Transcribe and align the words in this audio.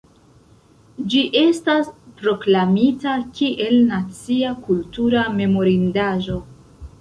Ĝi 1.13 1.19
estas 1.41 1.91
proklamita 2.21 3.13
kiel 3.37 3.77
Nacia 3.91 4.55
kultura 4.71 5.27
memorindaĵo. 5.37 6.41